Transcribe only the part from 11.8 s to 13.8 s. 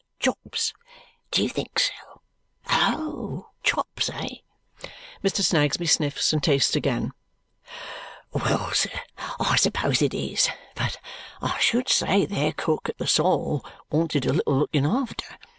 say their cook at the Sol